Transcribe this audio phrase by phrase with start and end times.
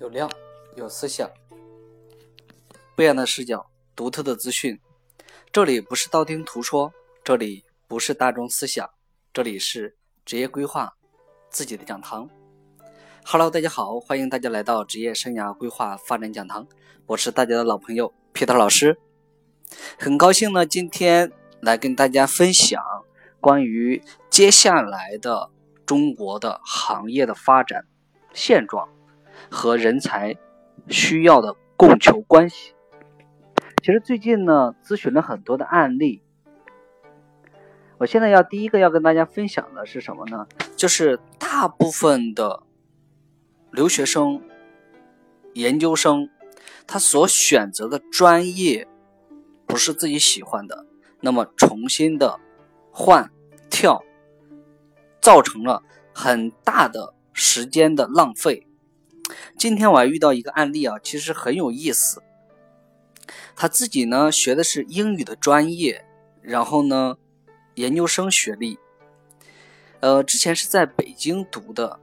[0.00, 0.30] 有料，
[0.76, 1.28] 有思想，
[2.94, 4.78] 不一样的视角，独特的资讯。
[5.50, 6.92] 这里不是道听途说，
[7.24, 8.88] 这里不是大众思想，
[9.32, 10.94] 这里是职业规划
[11.50, 12.30] 自己的讲堂。
[13.24, 16.68] Hello，大家好，欢迎大家来到职业生涯规划发展讲堂，
[17.06, 19.00] 我是大家的老朋友 Peter 老师。
[19.98, 22.80] 很高兴呢，今天来跟大家分享
[23.40, 25.50] 关于接下来的
[25.84, 27.84] 中国的行业的发展
[28.32, 28.88] 现状。
[29.50, 30.36] 和人才
[30.88, 32.74] 需要的供求关系，
[33.82, 36.22] 其实最近呢咨询了很多的案例。
[37.98, 40.46] 我现在要第一个要跟大家分享的是什么呢？
[40.76, 42.62] 就是大部分的
[43.72, 44.40] 留学生、
[45.54, 46.30] 研究生，
[46.86, 48.86] 他所选择的专业
[49.66, 50.86] 不是自己喜欢的，
[51.20, 52.38] 那么重新的
[52.92, 53.28] 换
[53.68, 54.04] 跳，
[55.20, 55.82] 造成了
[56.14, 58.67] 很大的时间的浪费。
[59.56, 62.22] 今天我还遇到一个案例啊，其实很有意思。
[63.54, 66.04] 他自己呢学的是英语的专业，
[66.40, 67.16] 然后呢
[67.74, 68.78] 研究生学历，
[70.00, 71.98] 呃，之前是在北京读的。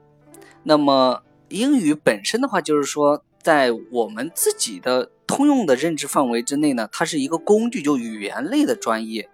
[0.62, 9.28] 那么英语本身的话，就是说在我们自己的通用的认知范围之内呢，它是一个工具，就语言类的专业。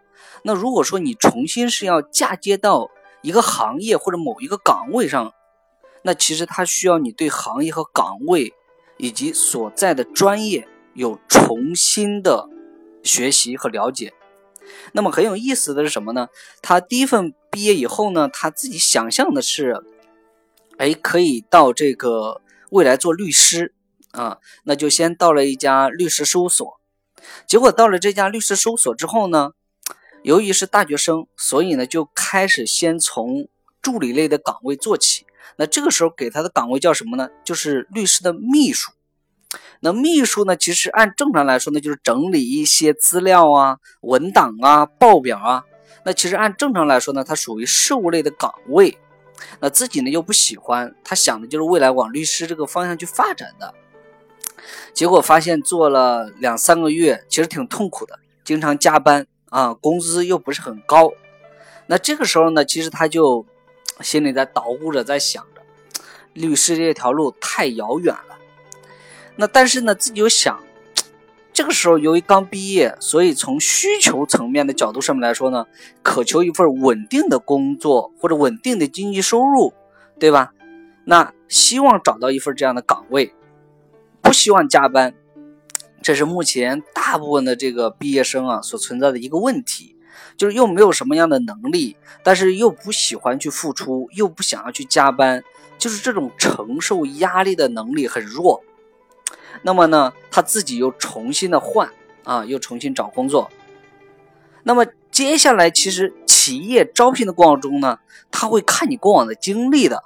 [0.44, 2.90] 那如果说你重新是要嫁接到
[3.22, 5.32] 一个行业或者某一个岗位上，
[6.02, 8.54] 那其实它需要你对行业和岗位
[8.96, 12.48] 以及所在的专业有重新的
[13.02, 14.12] 学习和了解。
[14.92, 16.28] 那么很有意思的是什么呢？
[16.62, 19.82] 他第一份毕业以后呢，他自己想象的是，
[20.78, 23.74] 哎，可以到这个未来做律师
[24.12, 26.80] 啊，那就先到了一家律师事务所。
[27.46, 29.52] 结果到了这家律师事务所之后呢，
[30.22, 33.48] 由于是大学生，所以呢就开始先从
[33.80, 35.26] 助理类的岗位做起。
[35.56, 37.28] 那这个时候给他的岗位叫什么呢？
[37.44, 38.90] 就是律师的秘书。
[39.80, 45.64] 那秘书呢，其实按正常来说呢，就是整理一些资料啊、文档啊、报表啊。
[46.04, 48.96] 那其实按正常来说呢，它属于事务类的岗位。
[49.60, 53.74] 那自己呢又不喜欢，他想的就是未来往律师这个方向去发展的。
[54.94, 61.12] 结果发现做了两三个月，其实挺痛苦的，经常加班啊，工资又不是很高。
[61.86, 63.44] 那这个时候呢，其实他就。
[64.02, 65.62] 心里在捣鼓着，在想着，
[66.32, 68.38] 律师这条路太遥远了。
[69.36, 70.62] 那但是呢，自己又想，
[71.52, 75.66] 这个时候由于刚毕业，所以从需求层面的角度上面来说呢，
[76.02, 79.72] 渴求一份稳定的工作或者稳定的经济收入，
[80.18, 80.52] 对吧？
[81.04, 83.34] 那希望找到一份这样的岗位，
[84.20, 85.14] 不希望加班，
[86.00, 89.91] 这是目前大部分的这个毕业生啊所存在的一个问题。
[90.36, 95.42] 就是又没有什么样的能力，但是又不喜欢去付出，又不想要去加班，
[95.78, 98.62] 就是这种承受压力的能力很弱。
[99.62, 101.90] 那么呢，他自己又重新的换
[102.24, 103.50] 啊，又重新找工作。
[104.64, 107.98] 那么接下来，其实企业招聘的过程中呢，
[108.30, 110.02] 他会看你过往的经历的。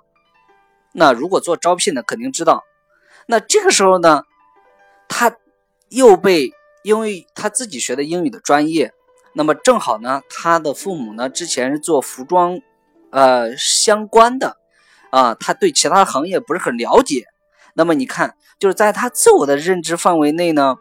[0.93, 2.65] 那如果做招聘的，肯定知道。
[3.27, 4.23] 那这个时候呢，
[5.09, 5.37] 他
[5.89, 6.53] 又被
[6.83, 8.93] 因为他自己学的英语的专业。
[9.39, 12.59] 那么正好呢，他的父母呢之前是做服装，
[13.11, 14.57] 呃相关的，
[15.11, 17.27] 啊，他对其他行业不是很了解。
[17.75, 20.77] 那么你看，就是在他自我的认知范围内呢，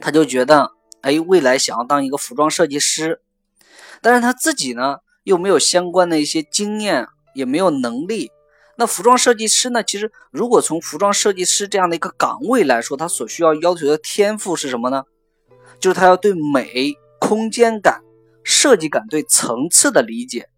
[0.00, 0.70] 他就觉得，
[1.00, 3.20] 哎，未来想要当一个服装设计师，
[4.00, 8.30] 但是他自己呢又没有相关的一些经验，也没有能力。
[8.76, 15.02] 那服装设计师呢，其实如果从服装设计师这样的一个岗位来说，他所需要要求的天赋是什么呢？
[15.80, 16.94] 就是他要对美。
[17.18, 18.02] 空间感、
[18.42, 20.48] 设计感对层次的理解，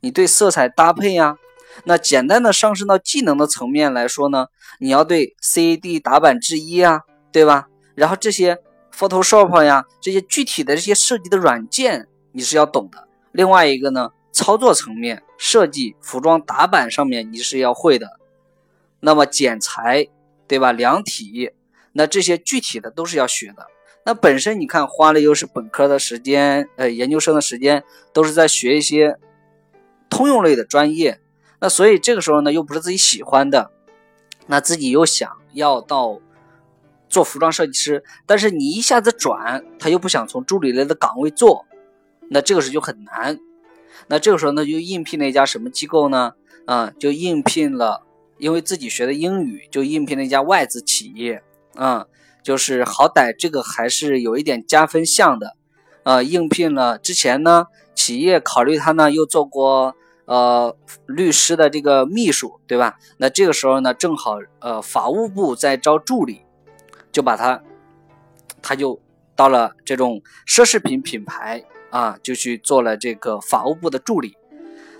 [0.00, 1.36] 你对色彩搭配呀，
[1.84, 4.46] 那简单的上升到技能的层面来说呢，
[4.78, 7.02] 你要对 CAD 打板制衣啊，
[7.32, 7.68] 对吧？
[7.94, 8.58] 然后这些
[8.92, 13.08] Photoshop 呀，这些具体的这些设计的软件你是要懂的。
[13.32, 18.20] 另外一个呢，操作层面设计服装打板上面你是要会的。
[19.00, 20.06] 那么剪裁，
[20.46, 20.72] 对吧？
[20.72, 21.50] 量体，
[21.92, 23.66] 那这些具体的都是要学的。
[24.06, 29.18] 那本身你看花了又是本科的时间，呃，研究生的时间都是在学一些
[30.10, 31.20] 通用类的专业，
[31.60, 33.70] 那所以这个时候呢又不是自己喜欢的，
[34.46, 36.20] 那自己又想要到
[37.08, 41.64] 做服装设计师，但是你一下子转，他又不想从助理类的岗位做，
[42.28, 43.38] 那这个时候就很难。
[44.08, 46.34] 那这个时候呢就应聘了一家什么机构呢？
[46.66, 48.02] 啊，就应聘了，
[48.36, 51.42] 因为自己学的英语，就应聘了一家外资企业，
[51.74, 52.06] 啊。
[52.44, 55.56] 就是好歹这个还是有一点加分项的，
[56.04, 59.96] 呃，应聘了之前呢，企业考虑他呢又做过
[60.26, 60.76] 呃
[61.06, 62.96] 律师的这个秘书，对吧？
[63.16, 66.42] 那这个时候呢，正好呃法务部在招助理，
[67.10, 67.62] 就把他，
[68.60, 69.00] 他就
[69.34, 74.36] 到了这种奢侈品品牌啊，就去做了这个法务部的助理。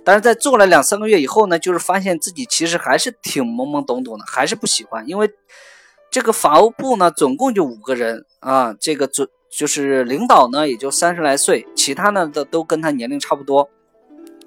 [0.02, 5.30] 但是在做了两三个月以后呢，就是发现自己其实还是挺懵懵懂懂的，还是不喜欢，因为
[6.14, 13.68] 这个法务部呢，总共就五个人啊，这个总就是领导呢也就三十来岁，其他呢都都跟他年龄差不多。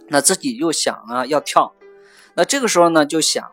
[0.08, 1.74] 那自己又想啊要跳，
[2.36, 3.46] 那这个时候呢就想，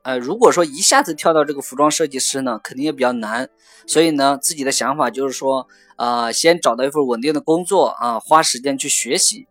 [0.00, 3.50] 呃，如果说一下子跳到这个服装设计师呢，肯定也比较难，
[3.86, 5.68] 所以呢自己的想法就是说，
[5.98, 9.46] 呃，先找到一份稳定的工作啊，花时间去学习。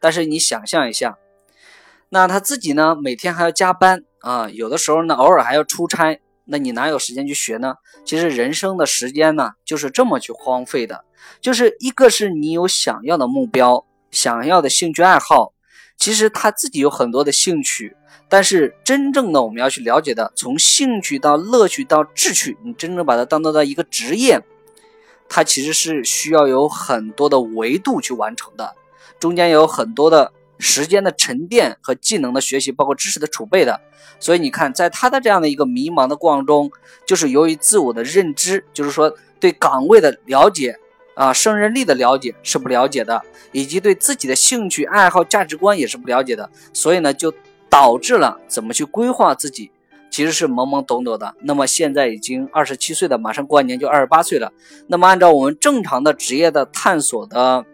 [0.00, 1.16] 但是你想象一下。
[2.08, 7.74] 那他自己呢，每天还要加班啊，有的时候呢，偶尔还要出差，那你哪有时间去学呢？
[8.04, 11.04] 其实人生的时间呢，就是这么去荒废的。
[11.40, 15.52] 就是一个是你有想要的目标，想要的兴趣爱好，
[15.96, 17.96] 其实他自己有很多的兴趣，
[18.28, 24.42] 但是真正的我们要去了解的，从兴趣到乐趣到志趣，你真正把它当做到一个职业，
[25.28, 28.74] 它其实是需要有很多的维度去完成的，
[29.20, 30.32] 中间有很多的。
[30.62, 33.80] 时间的沉淀和技能的学习，包括知识的储备的，
[34.20, 36.70] 所以你看，在他的这样的一个迷茫的过程中，
[37.04, 40.78] 就是由于自我的认知，就是说对岗位的了解
[41.16, 43.20] 啊，胜任力的了解是不了解的，
[43.50, 47.34] 以及对自己的兴趣爱好、价值观也是不了解的，所以呢，就
[47.68, 49.72] 导致了怎么去规划自己，
[50.12, 51.34] 其实是懵懵懂懂的。
[51.40, 54.52] 那么现在已经二十七岁了，马上过完年就二十八岁了。
[54.86, 57.66] 那么按照我们正常的职业的探索的。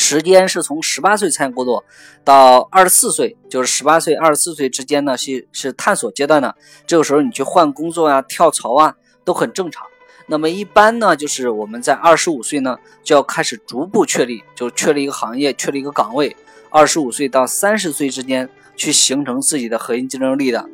[0.00, 1.84] 时间是从十八岁参与工作
[2.24, 6.56] 到二十四岁，就是十八岁二十四岁之间呢，是是探索阶段的。
[6.86, 8.94] 这个时候你去换工作啊、跳槽啊，
[9.26, 9.86] 都很正常。
[10.26, 16.34] 那么一般呢，就是我们在二十五岁呢，就要开始逐步确立，就确立一个行业，确立一个岗位。
[16.70, 20.66] 二十五岁到三十岁之间去形成自己的核心竞争力的。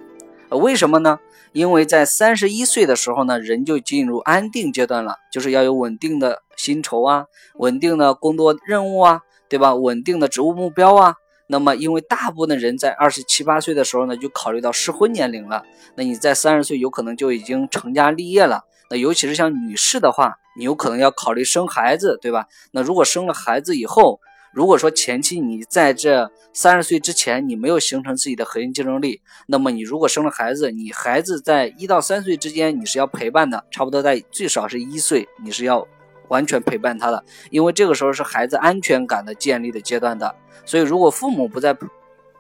[0.51, 1.19] 为什么呢？
[1.53, 7.27] 因为在三十一岁的时候呢，人就进入安定阶段了，就是要有稳定的薪酬啊，
[7.57, 9.75] 稳定的工作任务啊，对吧？
[9.75, 11.15] 稳定的职务目标啊。
[11.49, 15.63] 那么，因为大部分的人在二十七八岁的时候呢，就考虑到适婚年龄了。
[15.95, 18.63] 那你在三十岁有可能就已经成家立业了。
[18.91, 22.47] 那尤其是像女士的话，你有可能要考虑生孩子，对吧？
[22.73, 24.19] 那如果生了孩子以后，
[24.53, 35.87] 如果说前期你在这三十岁之前你没有形成自己的核心竞争力，那么你如果生了孩子，你孩子在一到三岁之间你是要陪伴的，差不多在最少是一岁你是要
[36.29, 40.35] 完全陪伴他的，因为这个时候是孩子安全感的建立的阶段的。
[40.65, 41.77] 所以如果父母不在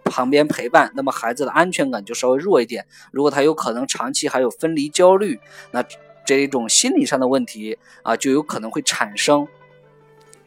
[0.04, 2.86] 旁边陪伴，那么孩子的安全感就稍微弱一点。
[3.12, 5.40] 如果他有可能长期还有分离焦虑，
[5.72, 5.84] 那
[6.24, 9.46] 这一种心理上的问题啊就有可能会产生。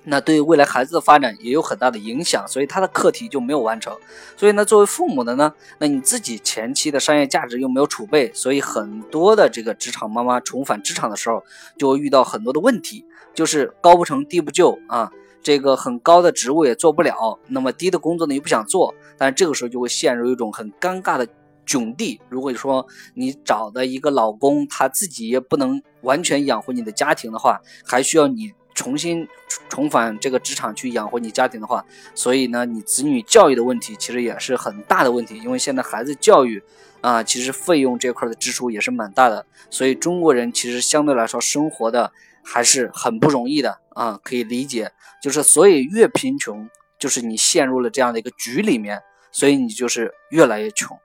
[0.06, 3.96] 那对于未来孩子的发展也有很大的影响，所以他的课题就没有完成。
[4.38, 11.44] 所以呢，作为父母的呢，那你自己前期的商业价值又没有储备，所以很多的这个职场妈妈重返职场的时候，
[11.78, 13.06] 就会遇到很多的问题，
[13.40, 15.10] 就是高不成低不就啊，
[15.42, 21.26] 这个很高的职务也做不了，那么低的工作呢又不想做，但是这个时候就会陷入一种很尴尬的
[21.66, 22.20] 窘地。
[22.28, 28.52] 如果说你找的一个老公，他自己也不能完全养活你的家庭的话，还需要你。
[28.76, 29.28] 重新
[29.68, 31.84] 重返这个职场去养活你家庭的话，
[32.16, 36.64] 所以呢，你子女教育的问题其实也是很大的问题，因为现在孩子教育
[37.02, 44.92] 啊，其实费用这块的支出也是蛮大的，所以中国人其实相对来说生活的还是很不容易的啊，可以理解。
[45.22, 50.98] 就是所以越贫穷，就是你陷入了这样的一个局里面，所以你就是越来越穷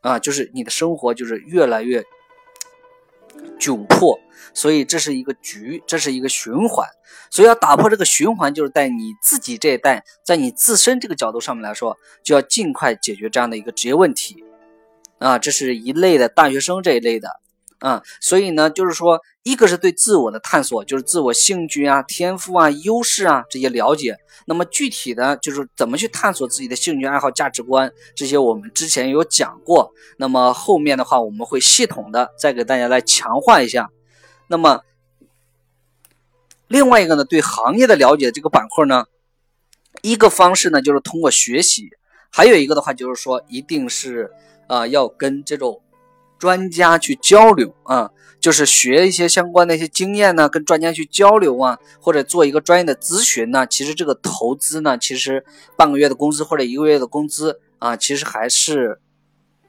[0.00, 2.04] 啊，就是你的生活就是越来越。
[3.58, 4.18] 窘迫，
[4.52, 6.86] 所以这是一个局，这是一个循环，
[7.30, 14.44] 所以要打破这个循环，就是在你自己这一代，在你自身这个角度上面来说，就要尽快解决这样的一个职业问题，
[15.18, 17.28] 啊，这是一类的大学生这一类的。
[17.84, 24.16] 啊，所以呢，就是说，一个是对自我的探索，就是自我兴趣啊、天赋啊、优势啊这些了解。
[24.46, 29.92] 那么具体的就是怎么去探索自己的兴趣爱好、价值观这些，我们之前有讲过。
[30.16, 33.90] 那么后面的话，我们会系统的再给大家来强化一下。
[34.48, 34.80] 那么
[36.66, 39.04] 另外一个呢，对行业的了解这个板块呢，
[40.00, 41.90] 一个方式呢就是通过学习，
[42.30, 44.32] 还有一个的话就是说，一定是
[44.68, 45.82] 啊要跟这种。
[46.44, 53.66] 专家去交流啊，就是学一些相关的一些经验呢，跟专家去交流啊，或者做一个专业的咨询呢。
[53.66, 55.42] 其实这个投资呢，其实
[55.74, 59.00] 半个月的工资或者一个月的工资啊，其实还是，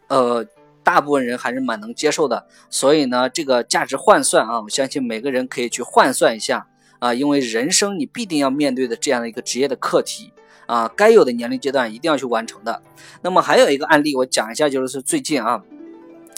[0.10, 0.46] 呃，
[0.84, 2.46] 大部分人还是蛮能接受的。
[2.70, 6.68] 所以呢，这个价值换算啊，我相信每个人可以去换算一下。
[7.00, 10.34] 啊，因为人生你必定要面对的这样的一个职业的课题
[10.66, 12.82] 啊，该有的年龄阶段一定要去完成的。
[13.22, 15.62] 那么还有一个案例，我讲一下，就是最近啊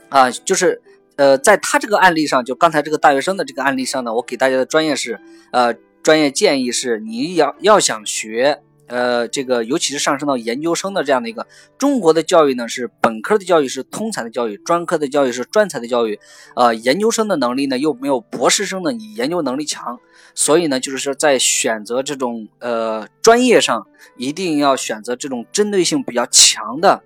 [0.10, 0.82] 啊，就是
[1.16, 5.20] 呃，在他这个案例上，就刚才这个大学生的这个案例上呢，我给大家的专业是
[5.52, 5.74] 呃，
[6.04, 8.62] 专业建议是你要要想学。
[8.90, 11.46] 呃，这个尤其是上升到研究生的这样的一个
[11.78, 16.18] 中国的教育呢，是本科的教育是通才的教育，专科的教育是专才的教育，
[16.56, 20.00] 呃，研究生的能力呢又没有博士生的你研究能力强，
[20.34, 23.86] 所以呢，就是说在选择这种呃专业上，
[24.16, 27.04] 一定要选择这种针对性比较强的，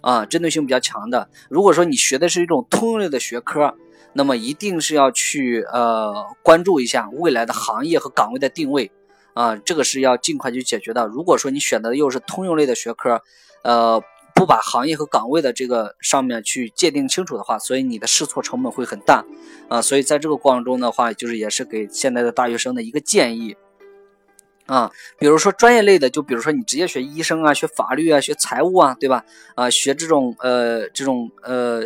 [0.00, 1.28] 啊，针对性比较强的。
[1.48, 3.74] 如果说你学的是一种通用类的学科，
[4.12, 8.90] 那么一定是要去呃关注一下未来的行业和岗位的定位。
[9.34, 11.06] 啊，这个是要尽快去解决的。
[11.06, 13.22] 如果说你选择的又是通用类的学科，
[13.62, 14.02] 呃，
[14.34, 19.24] 不把行业和岗位的这个上面去界定清楚的话，所以你的试错成本会很大
[19.68, 19.80] 啊。
[19.80, 23.56] 所以在这个过程中的话，就是也是给现在的大学生的一个建议
[24.68, 24.92] 啊。
[25.18, 29.24] 比如说专业类的，就比如说你直接学医生啊，学法律啊，学财务啊，对吧？
[29.56, 31.82] 啊，学这种呃这种呃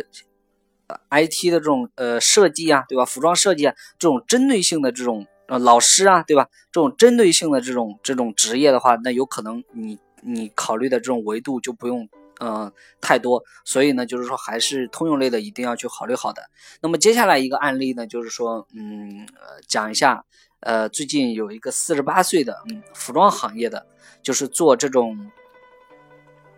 [1.09, 3.03] IT 的这种呃设计啊，对吧？
[3.03, 5.25] 服装设计啊，这种针对性的这种。
[5.45, 6.47] 呃，老师啊，对吧？
[6.71, 12.07] 这种针对性的这种这种职业的话，那有可能你你考虑的这种维度就不用
[12.39, 12.71] 嗯
[13.01, 13.43] 太多。
[13.65, 16.43] 所以呢，就是说还是通用类的一定要去考虑好的。
[16.81, 19.27] 那么接下来一个案例呢，就是说嗯
[19.67, 20.23] 讲一下，
[20.63, 23.85] 呃，最近有一个四十八岁的嗯服装行业的，
[24.21, 25.31] 就是做这种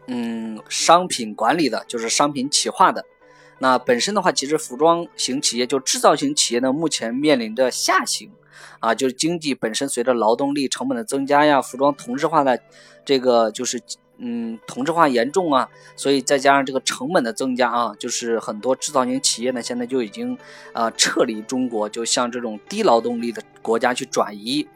[0.07, 3.05] 嗯商品管理的，就是商品企划的。
[3.59, 8.31] 那本身的话，其实服装型企业就制造型企业呢，目前面临着下行。
[8.79, 12.61] 啊，就是经济本身随着劳动力成本的增加呀，服装同质化的
[13.03, 13.81] 这个就是
[14.17, 20.37] 嗯同质化严重啊，所以再加上这个成本的增加啊，就是很多制造型企业呢现在就已经
[20.73, 24.67] 啊撤离中国，就向这种低劳动力的国家去转移。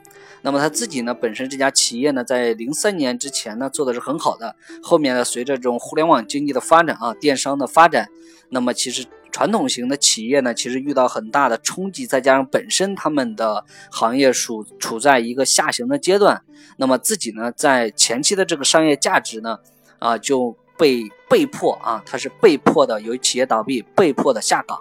[0.41, 8.09] 那么他自己呢本身这家企业呢在零三年之前呢做的是很好的，后面呢随着这种互联网经济的发展啊，电商的发展，
[8.49, 9.05] 那么其实。
[9.31, 16.41] 传统型的企业呢，其实遇到很大的冲击，再加上本身他们的行业属处在一个下行的阶段，
[16.77, 19.59] 那么自己呢，在前期的这个商业价值呢，
[19.99, 24.79] 啊，就被被迫啊，它是被迫的，由企业倒闭，被迫的下岗。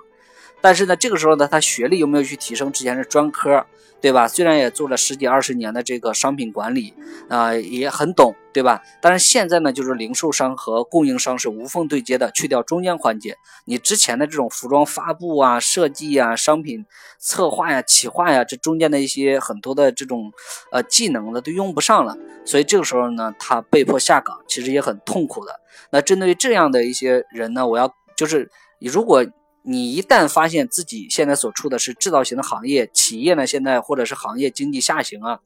[0.61, 2.71] 但是呢，这个时候呢，他学历有没有去提升？
[2.73, 3.67] 之前是专科。
[4.01, 4.29] 对吧？
[4.29, 6.95] 虽然也做了十几二十年的这个商品管理，
[7.29, 8.81] 啊，也很懂，对吧？
[9.03, 16.87] 但是现在呢，就是零售商和供应商是无缝对接的，去掉中间环节，你之前的这种服装发布啊、设计啊、商品
[17.19, 20.31] 策划呀、企划呀，这中间的一些很多的这种
[20.71, 22.17] 呃技能呢，都用不上了。
[22.45, 25.59] 所以这个时候呢，他被迫下岗，其实也很痛苦的。
[25.91, 28.49] 那针对这样的一些人呢，我要就是
[28.79, 29.27] 你如果。
[29.63, 35.41] 你一旦发现自己现在所处的是制造型的行业，企业呢现在或者是行业经济下行啊，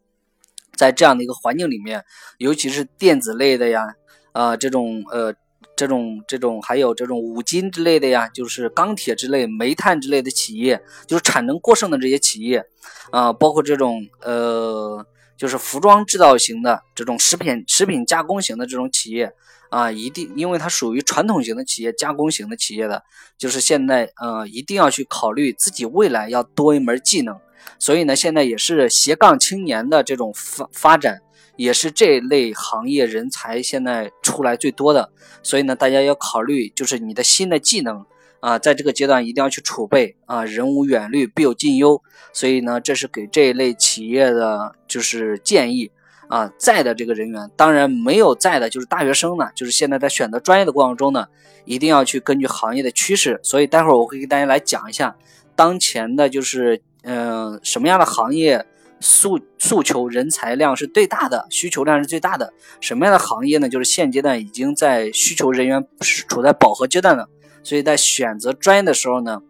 [0.76, 2.04] 在这样的一个环境里面，
[2.38, 3.86] 尤其是电子类的呀，
[4.32, 5.34] 啊这种呃
[5.74, 12.64] 这种这种还有这种五金之类的呀，就是钢铁之类、煤炭之类的企业，就是产能过剩的这些企业
[13.10, 15.04] 啊，包括这种呃
[15.42, 19.32] 就是服装制造型的这种食品食品加工型的这种企业。
[19.70, 23.02] 啊，一定，因为它属于传统型的企业、加工型的企业的，
[23.36, 27.40] 就是现在，呃，一定要去考虑自己未来要多一门技能。
[27.76, 31.22] 所以呢，现在也是斜杠青年的这种发发展，
[31.56, 35.10] 也是这类行业人才现在出来最多的。
[35.42, 38.06] 所以呢，大家要考虑，就是你的新的技能
[38.42, 40.44] 啊，在这个阶段一定要去储备啊。
[40.44, 42.02] 人无远虑，必有近忧。
[42.32, 45.92] 所以呢，这是给这一类企业的就是建议。
[46.28, 49.50] 啊，在的这个人员，当然没有在的，就是大学生呢。
[49.54, 51.26] 就是现在在选择专业的过程中呢，
[51.66, 53.38] 一定要去根据行业的趋势。
[53.42, 55.14] 所以待会儿我会给大家来讲一下，
[55.54, 58.64] 当前的就是嗯什么样的行业
[58.98, 62.50] 诉诉求人才量是最大的，需求量是最大的。
[62.80, 63.68] 什么样的行业呢？
[63.68, 67.28] 就是现阶段已经在需求人员是处在饱和阶段的。
[67.62, 69.42] 所以在选择专业的时候呢，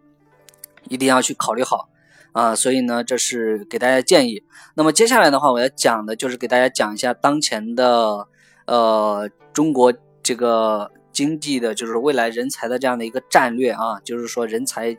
[0.89, 1.89] 一定要去考虑好。
[2.33, 4.41] 啊，所以呢，这是给大家建议。
[4.73, 8.27] 那么接下来的话，我要讲的就是给大家讲一下当前的，
[8.65, 9.93] 呃，中国
[10.23, 14.97] 这个经济的，就是未来人才的这样的一个战略啊，就是说人才，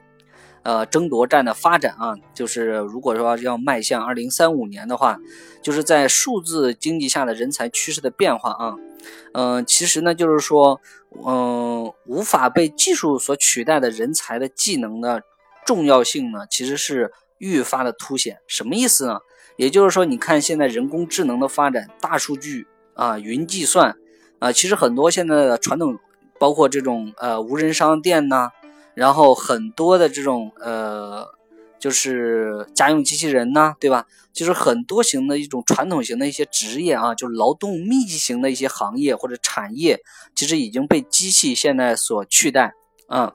[0.62, 5.18] 呃，争夺战的发展啊，就是如果说要迈向二零三五年的话，
[5.60, 8.76] 就是在数字经济下的人才趋势的变化啊，
[9.32, 10.80] 嗯，其实呢，就是说，
[11.26, 15.22] 嗯，无法被技术所取代的人才的技能的
[15.66, 17.12] 重要性呢，其实是。
[17.38, 19.18] 愈发的凸显，什么意思呢？
[19.56, 23.96] 也就是说，你看现在人工智能的发展，大数据啊，云计算
[24.38, 25.98] 啊，其实很多现在的传统，
[26.38, 28.50] 包括这种呃无人商店呐，
[28.94, 31.28] 然后很多的这种呃，
[31.84, 34.06] 就是家用机器人呐，对吧？
[34.32, 40.00] 就是很多型的一种传统型的一些职业啊，就是劳动密集型的一些行业或者产业，
[40.34, 42.72] 其实已经被机器现在所取代
[43.06, 43.34] 啊。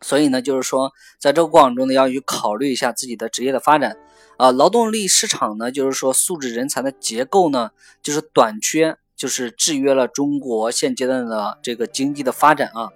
[0.00, 3.96] 所以呢，就是说，在这个过程中呢，要去考虑一下自己的职业的发展
[4.36, 4.50] 啊。
[4.50, 7.70] 劳动力市场呢，就是说素质人才的结构呢，
[8.02, 12.88] 就是短缺，就是制约了中国现阶段的这个经济的发展啊。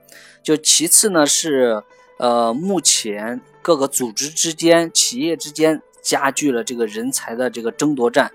[0.43, 1.85] 就其次呢，是
[2.18, 8.30] 呃，目前各个组织之间、企业之间加剧了这个人才的这个争夺战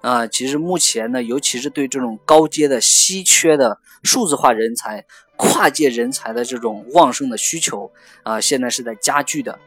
[0.00, 0.26] 啊。
[0.26, 5.04] 其实目前呢，尤其是对这种高阶的稀缺的数字化人才。
[5.34, 7.90] 跨界人才的这种旺盛的需求
[8.22, 9.58] 啊，现在是在加剧的。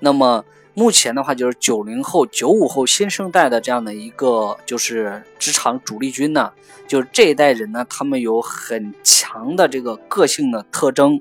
[0.00, 6.52] 那么目前的话，就是九零后、九五后新生代的这样的一个就是职场主力军呢，
[6.86, 11.18] 就是这一代人呢，他们有很强的这个个性的特征，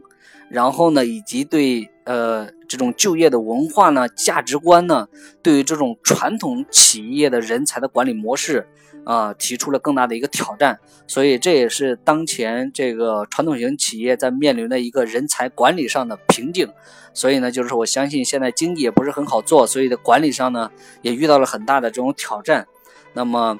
[0.52, 5.08] 然后呢，以及对呃这种就业的文化呢、价值观呢，
[5.42, 8.68] 对于这种传统企业的人才的管理模式。
[9.04, 16.72] 啊，提出了更大的一个挑战，所以这也是当前这个传统型企业在面临的一个人才管理上的瓶颈。
[17.12, 20.70] 所以呢，就是我相信现在经济也不是很好做，所以的管理上呢
[21.02, 22.68] 也遇到了很大的这种挑战。
[23.14, 23.58] 那么，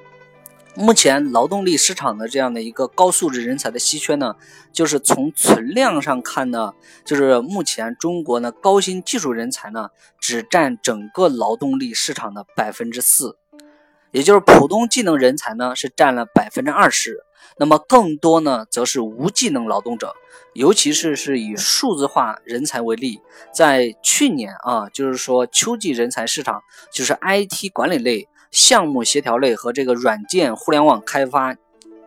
[0.74, 4.36] 目前劳动力市场的这样的一个高素质人才的稀缺呢，
[4.72, 6.74] 就是从存量上看呢，
[7.04, 13.38] 就是目前中国呢高新技术人才呢只占整个劳动力市场的百分之四。
[14.12, 17.24] 也就是普通技能人才呢是占了百分之二十，
[17.58, 20.14] 那么更多呢则是无技能劳动者，
[20.54, 23.20] 尤其是是以数字化人才为例，
[23.54, 26.62] 在去年啊，就是说秋季人才市场，
[26.92, 31.56] 就是 IT 管理类、项目协调类和这个软件互联网开发、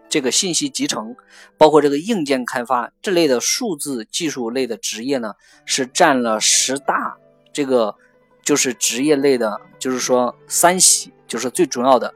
[0.08, 1.16] 这个信息集成，
[1.58, 5.32] 包括这个硬件开发这类的数字技术类的职业呢，
[5.64, 7.16] 是占了十大
[7.52, 7.96] 这个
[8.44, 11.10] 就是职业类的，就是说三喜。
[11.26, 12.14] 就是最重要的。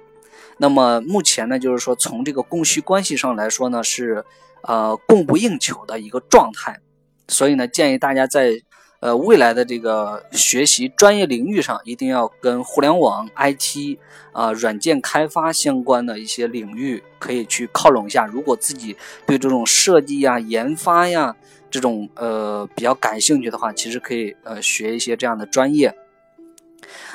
[0.59, 4.23] 那么目前呢，就是说从这个供需关系上来说呢，是
[4.63, 6.79] 呃供不应求的一个状态。
[7.27, 8.53] 所以呢，建议大家在
[9.01, 13.99] 呃未来的这个学习专业领域上，一定要跟互联网、IT
[14.33, 18.27] 啊、软件开发相关的一些领域可以去靠拢一下。
[18.27, 21.37] 如果自己对这种设计呀、研发呀
[21.71, 25.95] 这种呃比较感兴趣的话，其实可以呃学一些这样的专业。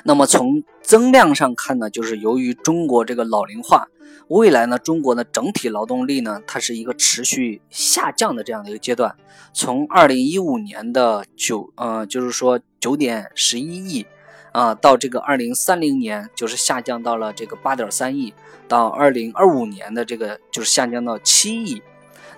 [0.03, 3.87] 那么从增量上看呢，就是由于中国这个老龄化，
[4.27, 9.15] 未来呢，中国的整体劳动力呢，它是一个持续下降的这样的一个阶段。
[9.53, 14.05] 从二零一五年的九呃，就是说九点十一亿
[14.51, 18.33] 啊，到这个二零三零年就是下降到了这个八点三亿，
[18.67, 21.81] 到二零二五年的这个就是下降到七亿。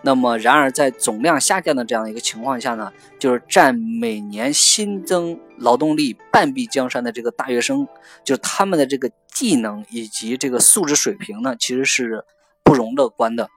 [0.06, 7.88] 那么，然而在总量下降的这样一个情况下呢，就是占每年新增劳动力半壁江山的这个大学生，
[8.24, 12.24] 就是他们的这个技能以及这个素质水平呢，其实是
[12.63, 13.50] 不容乐观的，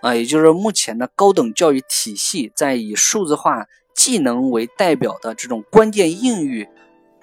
[0.00, 6.68] 啊，也就是目前的高等教育体系在以数字化技能为代表的这种关键应用，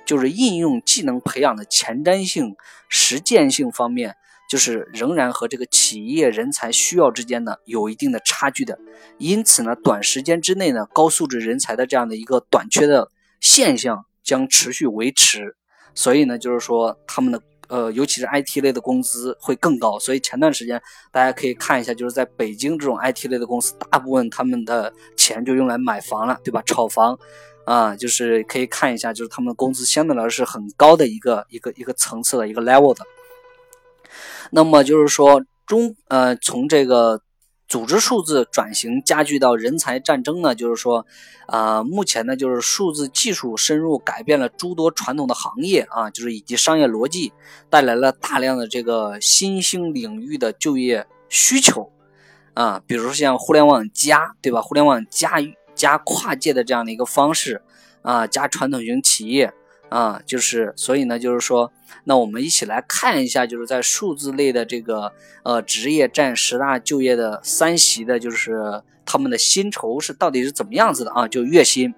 [0.05, 2.57] 就是应用技能培养的前瞻性、
[2.89, 4.17] 实践性方面。
[4.53, 8.77] 就是仍然和这个企业人才需要之间呢有一定的差距的，
[9.17, 13.09] 因此呢，短时间之内呢，高素质人才的这样的一个短缺的
[13.41, 15.55] 现象将持续维持。
[15.95, 19.97] 所以呢，就是说他们的呃，尤其是 IT 类的工资会更高。
[19.97, 20.79] 所以前段时间
[21.11, 26.61] 大家可以看一下，就是在北京这种 IT 类的公司，大部分他们的钱就用来买房了，对吧？
[26.63, 27.17] 炒房
[27.65, 33.03] 啊，就是可以看一下，就是他们的工资相对来说是很高的一个一个一个层次的一个 level 的。
[34.51, 37.21] 那么就是说，中呃，从这个
[37.67, 41.05] 组织数字转型加剧到人才战争呢，就是说，
[41.47, 47.33] 啊，目前呢，就是数字技术深入改变了诸多传统的行业啊，就是以及商业逻辑，
[47.69, 51.91] 带来了大量的这个新兴领域的就业需求
[52.53, 54.61] 啊，比如像互联网加，对吧？
[54.61, 55.37] 互联网加
[55.73, 57.63] 加跨界的这样的一个方式
[58.03, 59.53] 啊，加传统型企业。
[59.89, 61.71] 啊，就是所以呢，就是说，
[62.05, 65.11] 那我们一起来看一下，就是在数字类的这个
[65.43, 71.27] 呃职业占十大就业的三席的，就是他们的薪酬是到底是怎么样子的啊？
[71.27, 71.93] 就月薪，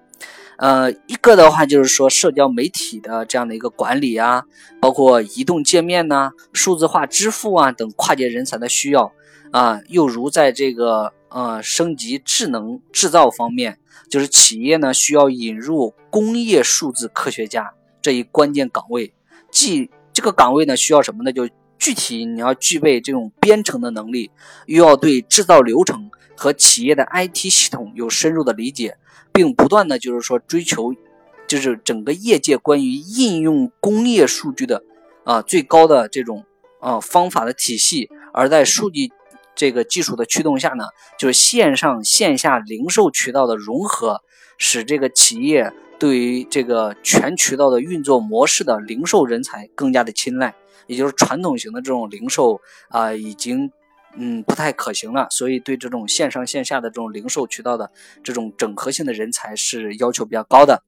[0.58, 4.44] 呃，一个的话就是说社交媒体的这样的一个管理啊，
[4.78, 9.10] 包括移动界面呐、数字化支付啊等跨界人才的需要
[9.52, 13.78] 啊，又如在这个呃升级智能制造方面，
[14.10, 17.72] 就是企业呢需要引入工业数字科学家。
[18.06, 19.12] 这一关键岗位，
[19.50, 21.32] 既这个岗位呢需要什么呢？
[21.32, 24.30] 就具体你要具备这种编程的能力，
[24.66, 28.96] 又要对制造流程和企业的 IT 系统有深入的理解，
[29.32, 30.94] 并不断的就是说追求
[31.48, 34.84] 就是整个业界关于应用工业数据的
[35.24, 36.44] 啊最高的这种
[36.78, 39.10] 啊方法的体系，而在数据
[39.56, 40.84] 这个技术的驱动下呢，
[41.18, 44.22] 就是线上线下零售渠道的融合，
[44.58, 50.54] 使这个企业对于这个全渠道的运作模式的零售人才更加的青睐，
[50.86, 53.70] 也就是传统型的这种零售啊已经。
[54.18, 57.90] 嗯，不太可行了，所以对这种线上线下的这种零售渠道的
[58.24, 60.82] 这种整合性的人才是要求比较高的。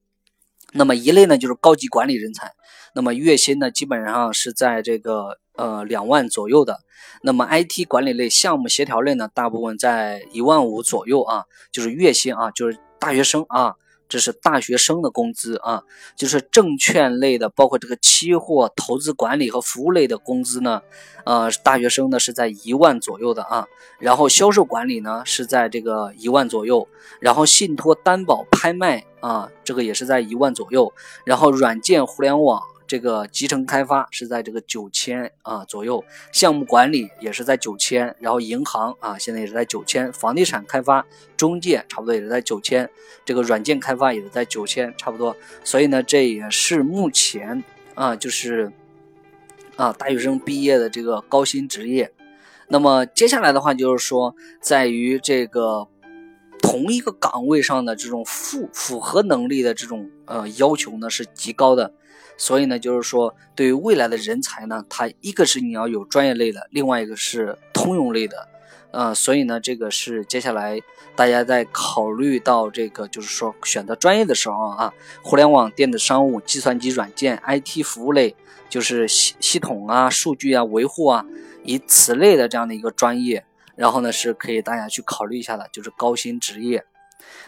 [0.73, 2.53] 那么一类呢，就是高级管理人才，
[2.95, 6.79] 那么月薪呢基本上是在这个呃两万左右的。
[7.21, 13.75] 那么 IT 管理类、项目协调类呢，大部分在一万五左右啊，就是月薪啊，就是大学生啊。
[14.09, 15.83] 这是大学生的工资啊，
[16.15, 20.81] 就是证券类的，包括这个期货、投资管理和服务类的工资呢，
[21.25, 23.67] 呃，大学生呢是在一万左右的啊，
[23.99, 26.87] 然后销售管理呢是在这个一万左右，
[27.19, 30.91] 然后信托、担保、拍卖啊，这个也是在一万左右，
[31.23, 32.61] 然后软件、互联网。
[32.89, 41.05] 这个集成开发是在这个九千啊左右，项目管理也是在九千，然后银行啊现在也是在九千，房地产开发
[41.37, 42.89] 中介差不多也是在九千，
[43.23, 48.71] 这个软件开发也是在九千差不多，所以呢这也是目前啊就是
[49.75, 52.11] 啊大学生毕业的这个高薪职业。
[52.69, 55.87] 那么接下来的话就是说，在于这个
[56.59, 61.93] 同一个岗位上的这种符符合能力的这种呃要求呢是极高的。
[62.39, 68.47] 所以呢，就是说，对于未来的人才呢，他一个是你要有专业类的，另外一个是通用类的，
[68.91, 70.79] 呃，所以呢，这个是接下来
[71.17, 78.33] 大家在考虑到这个，就是说选择专业的时候啊，互联网、电子商务、计算机软件、IT 服务类，
[78.69, 81.25] 就是系系统啊、数据啊、维护啊，
[81.65, 83.43] 以此类的这样的一个专业，
[83.75, 86.85] 然后呢，是可以大家去考虑一下的，就是高薪职业。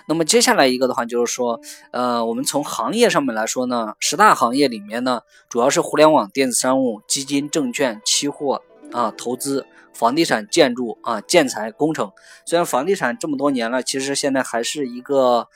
[0.07, 1.59] 那么接下来一个的话，就是说，
[1.91, 12.11] 呃，我们从行业上面来说呢，十大行业里面呢，主要是互联网、电子商务、基金、证券、期货啊，投资、房地产、建筑啊，建材、工程。
[12.45, 15.47] 虽然房地产这么多年了，其实现在还是一个，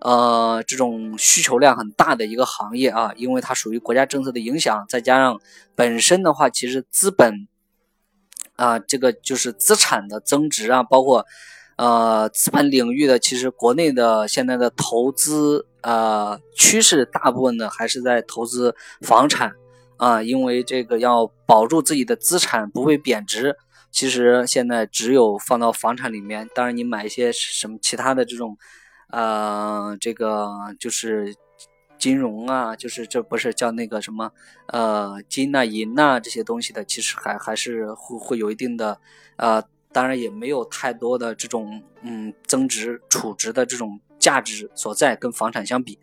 [0.00, 5.40] 呃，这种需求量很大的一个行业啊，因为它属于国家政策的影响，再加上
[5.74, 7.46] 本身的话，其实资本
[8.56, 11.26] 啊，这个就是资产的增值啊，包括。
[11.80, 19.50] 呃，资本领域的其实国内的现在的投资呃趋势，大部分呢还是在投资房产
[19.96, 23.56] 啊，因为这个要保住自己的资产不会贬值，
[23.90, 26.46] 其实现在只有放到房产里面。
[26.54, 28.58] 当然，你买一些什么其他的这种，
[29.08, 31.34] 呃，这个就是
[31.98, 34.30] 金融啊，就是这不是叫那个什么
[34.66, 39.00] 呃金呐银呐这些东西的，其实还还是会会有一定的
[39.36, 39.64] 呃。
[39.92, 45.98] 当然也没有太多的这种嗯增值储值的这种价值所在，跟房产相比。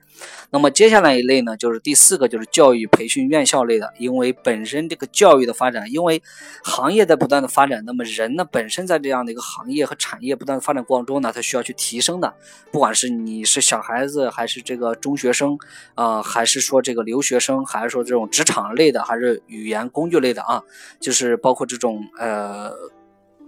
[0.49, 3.93] 那么接下来一类呢，就是第四个，就是教育培训院校类的。
[3.99, 6.23] 因为本身这个教育的发展，因为
[6.63, 12.33] 行业在不断的发展，那么人呢本身在这样的一个行业和产业不断的发展过程中呢，他需要去提升的。
[12.71, 15.55] 不管是你是小孩子，还是这个中学生
[15.93, 20.63] 啊，还是说这个留学生，还是说这种职场类的，还是语言工具类的啊，
[20.99, 22.73] 就是包括这种呃。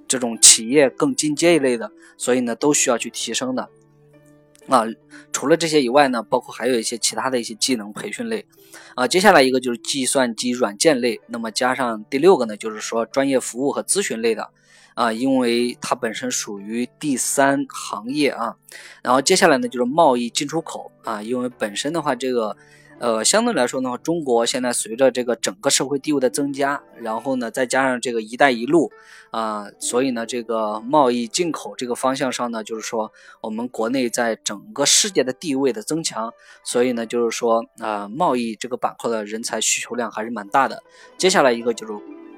[0.10, 3.70] 这种企业更进阶一类的，所以呢都需要去提升的
[4.68, 4.84] 啊。
[5.32, 8.46] 除了这些以外呢，包括还有一些其他的一些技能培训类
[8.96, 9.08] 啊。
[9.08, 14.50] 接下来一个就是计算机软件类，那么加上第六个呢，就是说专业服务和咨询类的
[14.96, 18.56] 啊，因为它本身属于第三行业啊。
[19.04, 22.58] 然后接下来呢就是贸易进出口啊，因为本身的话这个。
[23.00, 28.92] 呃，相对来说呢，中国现在随着这个整个社会地位的增加，然后呢，再加上这个“一带一路”
[29.32, 36.34] 啊，所以呢，这个贸易进口这个方向上呢，就是说我们国内在整个世界的地位的增强，
[36.64, 40.84] 所以呢，就是说啊，贸易这个板块的人才需求量还是蛮大的。
[41.18, 41.94] 接下来一个就是，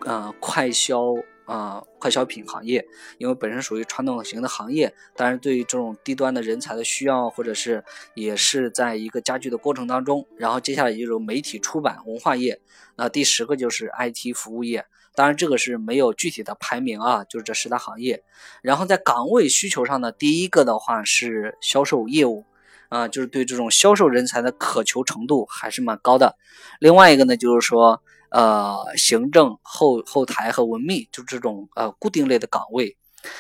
[0.06, 1.16] 呃，快销。
[1.52, 2.88] 啊，快消品行业，
[3.18, 7.84] 因为本身属于传统型的行业，但是对于这种低端的人才的需要，或者是
[8.14, 10.26] 也是在一个加剧的过程当中。
[10.38, 12.62] 然后接下来就是媒体出版文化业，
[12.96, 18.24] 那第十个就是 IT 服务业，当然这个是没有具体的排名啊，就是这十大行业。
[18.62, 22.46] 然后在岗位需求上呢，第一个的话是销售业务，
[22.88, 26.38] 啊，就是对这种销售人才的渴求程度还是蛮高的。
[26.80, 28.02] 另外一个呢，就是说。
[28.32, 32.96] 呃，行政后后台和文秘，就这种呃固定类的岗位。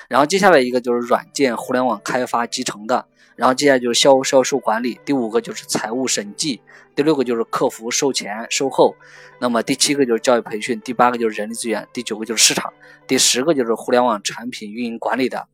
[0.09, 3.05] 然后接下来一个就是软件互联网开发集成的。
[3.37, 4.99] 然后接下来就是销销售管理。
[5.05, 6.61] 第五个就是财务审计。
[6.93, 8.93] 第六个就是客服售前售后。
[9.39, 10.79] 那么第七个就是教育培训。
[10.81, 11.87] 第八个就是人力资源。
[11.93, 12.71] 第九个就是市场。
[13.07, 15.47] 第十个就是互联网产品运营管理的。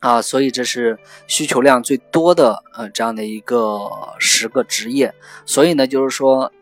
[0.00, 5.14] 啊，所以这是需求量最多的呃这样的一个十个职业，
[5.46, 6.52] 所以呢，就是说。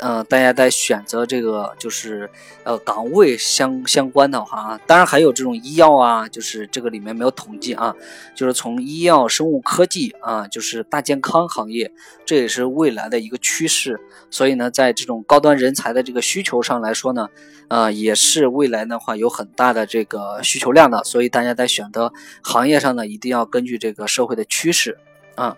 [0.00, 2.30] 嗯，大家在选择这个就是
[2.62, 7.92] 呃岗位相相关的话啊，当然还有这种医药啊，就是这个里面没有统计啊，
[8.34, 11.90] 就是从医药、生物科技啊，就是大健康行业，
[12.24, 13.98] 这也是未来的一个趋势。
[14.30, 17.28] 所以呢，在这种高端人才的这个需求上来说呢，
[17.66, 21.02] 呃，也是未来的话有很大的这个需求量的。
[21.02, 24.96] 所以大家在选择行业上呢，一定要根据这个社会的趋势
[25.34, 25.56] 啊。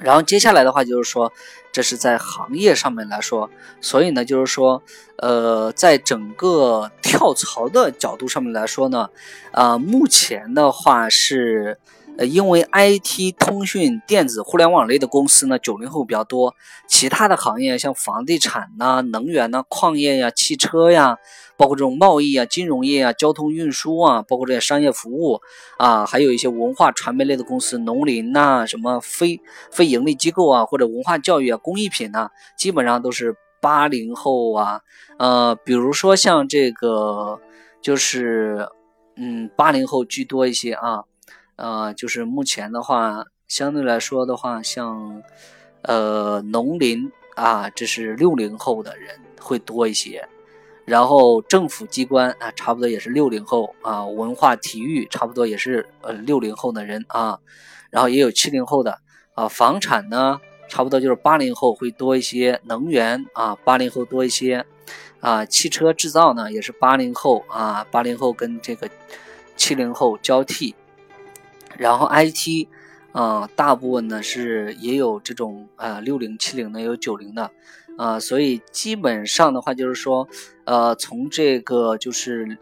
[0.00, 1.32] 然后接下来的话就是说，
[1.72, 4.82] 这是在行业上面来说，所以呢，就是说，
[5.16, 9.10] 呃，在整个跳槽的角度上面来说呢，
[9.52, 11.78] 啊，目前的话是。
[12.26, 16.54] 因为 IT、通讯、电子、互联网类的公司呢，九零后比较多。
[16.86, 21.16] 其他的行业像房地产呐、能源呐、矿业呀、汽车呀，
[21.56, 25.40] 包括这种贸易啊、金融业啊、交通运输啊，包括这些商业服务
[25.78, 32.28] 啊，还有一些文化传媒类的公司，农林呐、什么非非盈利机构啊，或者文化教育啊、工艺品呐，
[32.58, 34.80] 基本上都是八零后啊。
[35.18, 37.40] 呃，比如说像这个，
[37.80, 38.68] 就是
[39.16, 41.04] 嗯，八零后居多一些啊。
[41.60, 45.22] 呃，就是目前的话，相对来说的话，像，
[45.82, 50.26] 呃，农林啊，这是六零后的人会多一些，
[50.86, 57.38] 然后政府机关啊，差不多也是六零后啊，文化体育差不多也是呃六零后的人啊，
[57.90, 58.98] 然后也有七零后的
[59.34, 64.64] 啊，房产呢，差不多就是八零后会多一些，能源啊，八零后多一些，
[65.20, 68.88] 啊，汽车制造呢也是八零后啊，八零后跟这个
[69.56, 70.74] 七零后交替。
[71.80, 72.68] 然后 IT，
[73.12, 77.50] 啊，大部分呢是也有这种呃六零七零的，有九零的，
[77.96, 80.28] 啊，所以基本上的话就是说，
[80.64, 82.58] 呃，从这个就是，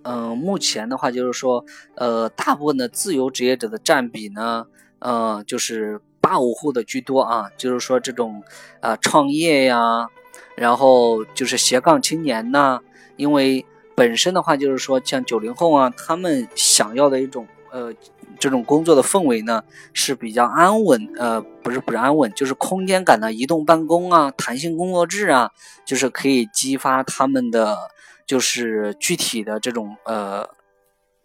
[0.00, 1.62] 嗯，目前的话就是说，
[1.96, 4.66] 呃，大部分的自由职业者的占比呢，
[5.00, 8.42] 呃，就是八五后的居多啊，就是说这种
[8.80, 10.08] 啊创业呀，
[10.56, 12.80] 然后就是斜杠青年呐，
[13.16, 17.46] 因为本身的话就是说像九零后啊，他们想要的一种。
[17.74, 17.92] 呃，
[18.38, 25.50] 这种工作的氛围呢是比较安稳，呃，不是不是安稳，就是空间感的移动办公啊，弹性工作制啊，
[25.84, 27.76] 就是可以激发他们的
[28.24, 30.48] 就是具体的这种呃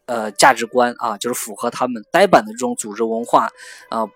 [0.07, 3.47] 呃价值观啊，就是符合他们呆板的这种组织文化
[3.89, 4.07] 啊，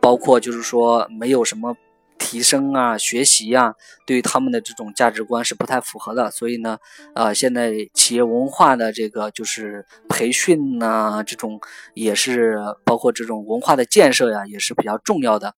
[0.00, 1.76] 包括就是说没有什么。
[2.18, 3.74] 提升啊，学习呀，
[4.06, 6.78] 对于他们的这种价值观是不太符合的，所以呢，
[7.14, 11.60] 呃，现在企业文化的这个就是培训呐，这种
[11.94, 15.54] 也是包括这种文化的建设呀，也是比较重要的。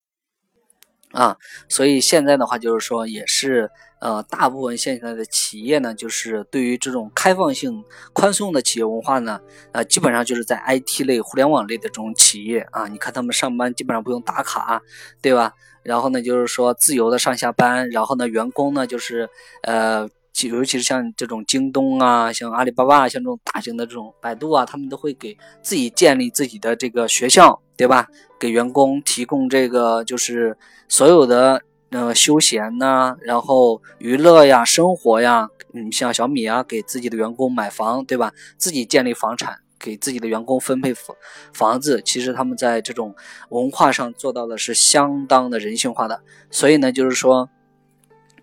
[1.12, 1.36] 啊。
[1.68, 9.40] 所以现在的话，就是说，也是呃，大部分现在的企业呢，就是对于这种开放性、宽松的企业文化呢，
[9.72, 14.80] 呃，基本上就是在 IT 类、互联网类的这种企业啊，你看他们上班基本上不用打卡，
[15.20, 15.52] 对吧？
[15.82, 17.88] 然后呢，就是说自由的上下班。
[17.90, 19.28] 然后呢，员工呢，就是
[19.62, 20.08] 呃，
[20.46, 28.06] 尤其是像这种京东啊，像阿里巴巴，啊像这种大型的这种百度啊，他们都会给自己建立自己的这个学校，对吧？
[28.38, 38.32] 给员工提供这个就是所有的呃休闲呐，然后娱乐呀、生活呀，嗯，像小米啊，给自己的员工买房，对吧？
[38.56, 39.58] 自己建立房产。
[39.80, 41.14] 给自己的员工分配房
[41.52, 43.14] 房子，其实他们在这种
[43.50, 46.20] 文化上做到的是相当的人性化的。
[46.50, 47.48] 所以呢，就是说，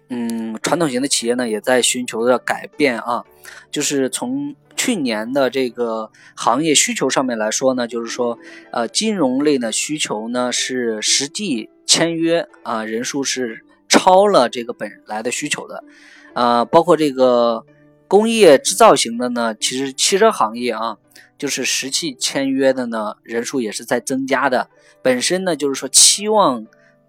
[0.09, 3.23] 嗯，传统型的企业呢也在寻求着改变啊。
[3.71, 8.37] 就是从去年的这个行业需求上面来说呢，就是说，
[8.71, 15.83] 呃，金融类的需求呢是实际签约啊人数是超了这个本来的需求的，
[16.33, 17.65] 啊，包括这个
[18.07, 20.97] 工业制造型的呢，其实汽车行业啊。
[21.37, 24.69] 就是实际签约的呢，人数也是在增加的。
[25.01, 26.65] 本身呢，就是说期望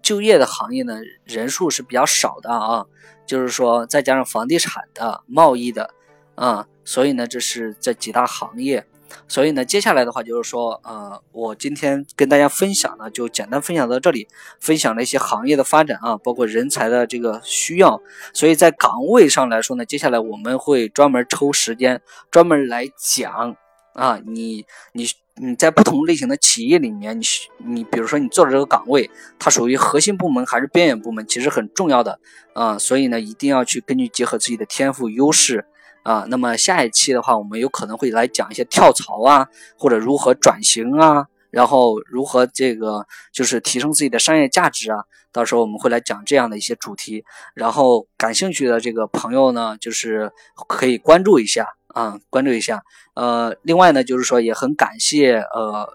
[0.07, 2.85] 就业的行业呢，人数是比较少的啊。
[3.25, 5.93] 就是说，再加上房地产的、贸易的，
[6.35, 8.87] 啊，所以呢，这是这几大行业。
[9.27, 14.29] 所以呢，接下来的话就是说，呃，我今天跟大家分享呢，就简单分享到这里，
[14.61, 18.01] 分享了一些行业的发展啊，包括人才的这个需要。
[18.33, 23.57] 所以在岗位上来说呢，接下来我们会专门抽时间专门来讲。
[23.97, 25.07] 啊，你你
[25.37, 27.25] 你在不同类型的企业里面，你
[27.65, 32.19] 你比如说你做的这个岗位，它属于核心部门还是边缘部门，其实很重要的
[32.53, 32.77] 啊。
[32.77, 35.65] 所以呢，一定要去根据结合自己的天赋优势
[36.03, 36.27] 啊。
[36.29, 39.47] 那么下一期的话，我们有可能会来讲一些跳槽啊，
[39.79, 44.99] 或者如何转型啊，然后如何这个就是提升自己的商业价值啊。
[45.31, 50.31] 到时候我们会来讲这样的一些主题，然后感兴趣的这个朋友呢，就是
[50.67, 51.67] 可以关注一下。
[51.97, 52.83] 啊，关注一下。
[53.15, 55.89] 呃，另外呢，就是说也很感谢呃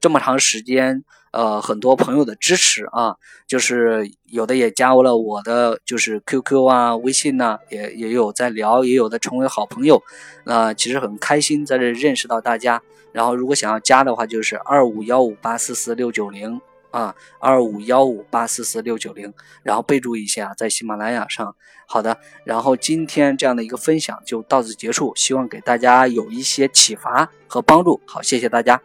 [0.00, 3.16] 这么长时间呃很多朋友的支持啊，
[3.46, 10.02] 就是有的也加了我的就是 QQ 啊、微信呐，也也有在聊，也有的成为好朋友。
[10.44, 12.82] 那其实很开心在这认识到大家。
[13.10, 16.60] 然后如果想要加的话，就是二五幺五八四四六九零。
[16.90, 21.54] 啊，二五幺五八四四六九零，然后备注一下在喜马拉雅上。
[21.86, 28.00] 好的，然后今天这样的一个分享就到此结束，希望给大家有一些启发和帮助。
[28.06, 28.80] 好，谢谢大家。